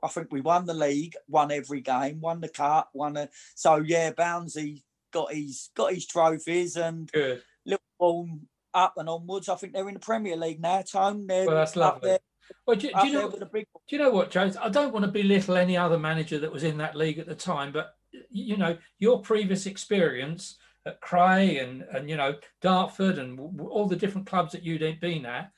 [0.03, 3.29] I think we won the league, won every game, won the cup, won a.
[3.55, 7.43] So yeah, Bouncy got his got his trophies and Good.
[7.65, 8.29] Liverpool
[8.75, 9.49] up and onwards.
[9.49, 11.27] I think they're in the Premier League now, Tone.
[11.27, 12.11] They're Well, that's up lovely.
[12.11, 12.19] there,
[12.67, 13.31] Well, do, do you know?
[13.31, 14.57] Do you know what, Jones?
[14.57, 17.35] I don't want to belittle any other manager that was in that league at the
[17.35, 17.97] time, but
[18.31, 23.97] you know your previous experience at Cray and and you know Dartford and all the
[23.97, 25.51] different clubs that you'd been at,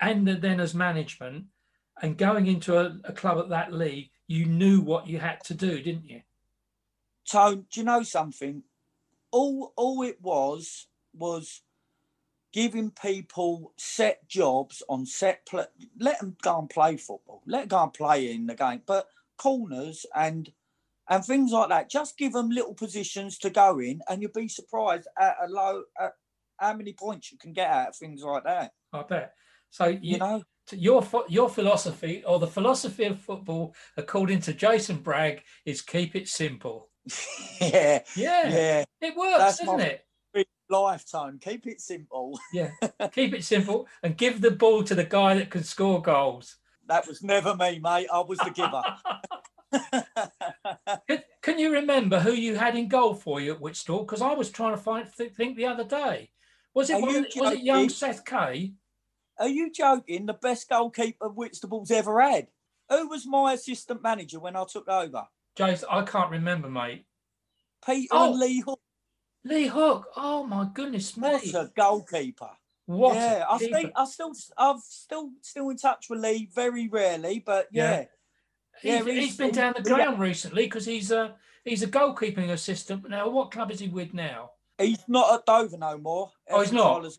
[0.00, 1.46] and then as management,
[2.02, 5.54] and going into a, a club at that league, you knew what you had to
[5.54, 6.22] do, didn't you?
[7.30, 8.62] Tone, do you know something?
[9.30, 11.62] All all it was was
[12.52, 15.64] giving people set jobs on set play.
[15.98, 17.42] Let them go and play football.
[17.46, 18.82] Let them go and play in the game.
[18.86, 19.06] But
[19.36, 20.50] corners and
[21.10, 21.88] and things like that.
[21.90, 25.82] Just give them little positions to go in, and you'll be surprised at a low
[25.98, 26.12] at
[26.58, 28.72] how many points you can get out of things like that.
[28.92, 29.32] I bet.
[29.70, 34.96] So you, You know, your your philosophy or the philosophy of football, according to Jason
[34.98, 36.90] Bragg, is keep it simple.
[37.60, 38.84] yeah, Yeah, yeah.
[39.00, 40.04] it works, That's doesn't my- it?
[40.70, 41.38] Lifetime.
[41.42, 42.38] Keep it simple.
[42.52, 42.70] Yeah,
[43.12, 46.56] keep it simple and give the ball to the guy that can score goals.
[46.86, 48.08] That was never me, mate.
[48.12, 48.82] I was the giver.
[51.06, 53.98] Can, can you remember who you had in goal for you at Wichita?
[54.00, 56.30] Because I was trying to find th- think the other day.
[56.72, 57.88] Was it one was it young?
[57.90, 58.72] Seth Kay?
[59.38, 60.24] Are you joking?
[60.26, 62.48] The best goalkeeper Whitstable's ever had.
[62.88, 65.24] Who was my assistant manager when I took over?
[65.58, 67.04] Jace, I can't remember, mate.
[67.84, 68.30] Peter Oh.
[68.30, 68.80] and Lee Hook
[69.44, 70.06] Lee Hook.
[70.16, 71.30] Oh my goodness me!
[71.30, 72.50] was a goalkeeper.
[72.86, 73.14] What?
[73.16, 77.68] yeah, I think I still, I'm still, still in touch with Lee very rarely, but
[77.70, 78.06] yeah,
[78.80, 79.96] He's, yeah, he's he's- been down the yeah.
[79.96, 83.28] ground recently because he's a he's a goalkeeping assistant now.
[83.28, 84.50] What club is he with now?
[84.78, 86.30] he's not at Dover no more.
[86.48, 86.94] Oh, he's not?
[86.94, 87.18] Tyler's,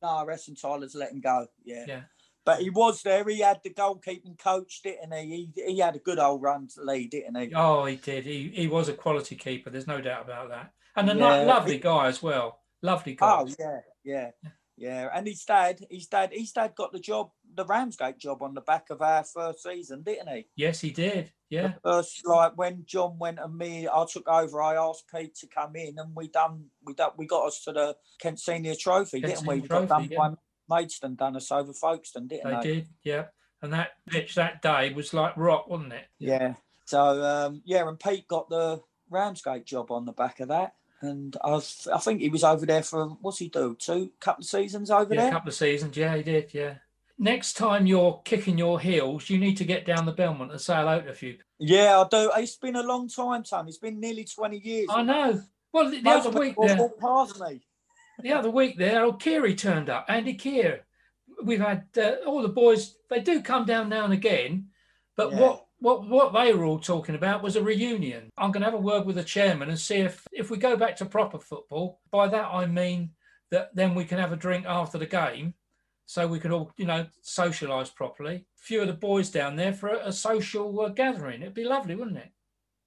[0.00, 1.46] no, Essen Tyler's let him go.
[1.64, 1.84] Yeah.
[1.88, 2.00] Yeah.
[2.44, 3.24] But he was there.
[3.28, 5.50] He had the goalkeeping coach, didn't he?
[5.54, 7.52] He, he had a good old run to Lee, didn't he?
[7.54, 8.24] Oh, he did.
[8.24, 9.70] He he was a quality keeper.
[9.70, 10.72] There's no doubt about that.
[10.96, 11.42] And a Yeah.
[11.44, 12.60] lovely guy as well.
[12.82, 13.40] Lovely guy.
[13.40, 14.30] Oh yeah, yeah,
[14.76, 15.08] yeah.
[15.12, 18.60] And his dad, his dad, his dad got the job, the Ramsgate job on the
[18.60, 20.46] back of our first season, didn't he?
[20.56, 21.32] Yes, he did.
[21.48, 21.68] Yeah.
[21.68, 24.60] The first, like when John went and me, I took over.
[24.60, 27.72] I asked Pete to come in, and we done, we done, we got us to
[27.72, 29.60] the Kent Senior Trophy, Kent didn't we?
[29.60, 30.30] We got done by
[30.68, 32.74] Maidstone, done us over Folkestone, didn't They they?
[32.74, 32.88] did.
[33.02, 33.24] Yeah.
[33.62, 36.04] And that pitch that day was like rock, wasn't it?
[36.18, 36.54] Yeah.
[36.84, 40.74] So um, yeah, and Pete got the Ramsgate job on the back of that.
[41.04, 41.60] And I,
[41.92, 43.76] I think he was over there for what's he do?
[43.78, 45.32] Two couple of seasons over Yeah, a there.
[45.32, 45.96] couple of seasons.
[45.96, 46.52] Yeah, he did.
[46.54, 46.74] Yeah.
[47.18, 50.74] Next time you're kicking your heels, you need to get down the Belmont and say
[50.74, 51.38] hello to a few.
[51.60, 52.30] Yeah, I do.
[52.36, 53.68] It's been a long time, Tom.
[53.68, 54.88] It's been nearly 20 years.
[54.90, 55.40] I know.
[55.72, 57.60] Well, the, the other week there, past me.
[58.20, 60.06] the other week there, old Kiri turned up.
[60.08, 60.80] Andy Keir.
[61.42, 62.96] We've had uh, all the boys.
[63.10, 64.68] They do come down now and again,
[65.16, 65.40] but Yeah.
[65.40, 68.30] what what what they were all talking about was a reunion.
[68.38, 70.76] I'm going to have a word with the chairman and see if if we go
[70.76, 72.00] back to proper football.
[72.10, 73.10] By that I mean
[73.50, 75.52] that then we can have a drink after the game,
[76.06, 78.34] so we can all you know socialise properly.
[78.36, 81.42] A few of the boys down there for a, a social uh, gathering.
[81.42, 82.32] It'd be lovely, wouldn't it?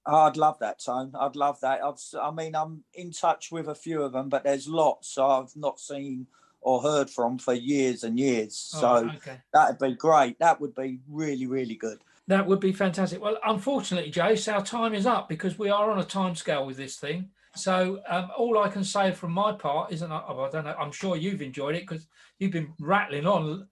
[0.04, 1.12] Oh, I'd love that, Tone.
[1.20, 1.84] I'd love that.
[1.84, 5.54] I've, I mean, I'm in touch with a few of them, but there's lots I've
[5.54, 6.26] not seen
[6.60, 8.56] or heard from for years and years.
[8.56, 9.38] So Oh, okay.
[9.52, 10.38] that'd be great.
[10.38, 11.98] That would be really, really good.
[12.28, 13.22] That would be fantastic.
[13.22, 16.76] Well, unfortunately, Jace, our time is up because we are on a time scale with
[16.76, 17.30] this thing.
[17.56, 20.76] So um, all I can say from my part is, and I, I don't know,
[20.78, 22.06] I'm sure you've enjoyed it because
[22.38, 23.66] you've been rattling on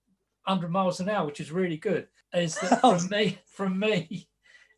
[0.44, 2.08] 100 miles an hour, which is really good.
[2.32, 4.26] Is that from me, from me,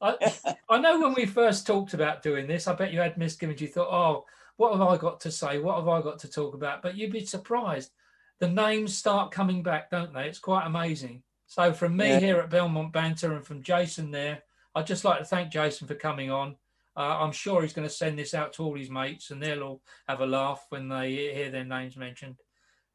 [0.01, 0.33] I,
[0.69, 3.61] I know when we first talked about doing this, I bet you had misgivings.
[3.61, 4.25] You thought, oh,
[4.57, 5.59] what have I got to say?
[5.59, 6.83] What have I got to talk about?
[6.83, 7.93] But you'd be surprised.
[8.41, 10.27] The names start coming back, don't they?
[10.27, 11.23] It's quite amazing.
[11.49, 12.21] So from me Yeah.
[12.21, 14.43] here at Belmont Banter and from Jason there,
[14.75, 16.57] I'd just like to thank Jason for coming on.
[16.97, 19.63] Uh, I'm sure he's going to send this out to all his mates and they'll
[19.63, 22.37] all have a laugh when they hear their names mentioned.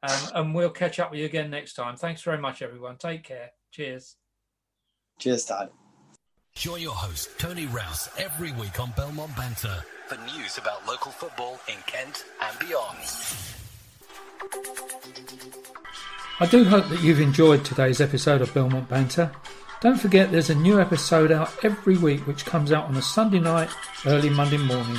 [0.04, 1.96] Um, and we'll catch up with you again next time.
[1.96, 2.98] Thanks very much, everyone.
[2.98, 3.52] Take care.
[3.72, 4.18] Cheers.
[5.18, 5.70] Cheers, Tone.
[6.54, 11.60] Join your host, Tony Rouse, every week on Belmont Banter for news about local football
[11.68, 13.00] in Kent and beyond.
[16.44, 19.32] I do hope that you've enjoyed today's episode of Belmont Banter.
[19.80, 23.40] Don't forget there's a new episode out every week which comes out on a Sunday
[23.40, 23.70] night,
[24.06, 24.98] early Monday morning.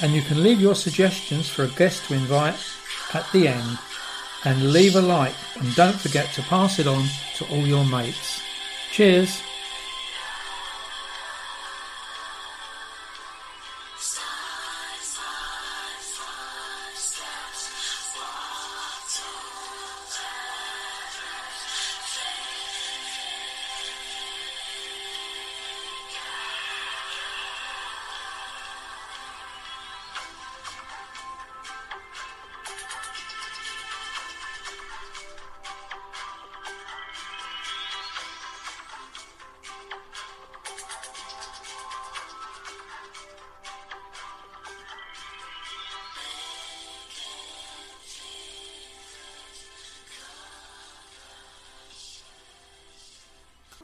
[0.00, 2.56] And you can leave your suggestions for a guest to invite
[3.14, 3.78] at the end.
[4.44, 7.04] And leave a like and don't forget to pass it on
[7.36, 8.42] to all your mates.
[8.90, 9.40] Cheers!